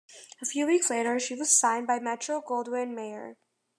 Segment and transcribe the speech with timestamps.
[0.41, 3.37] A few weeks later, she was signed by Metro-Goldwyn-Mayer.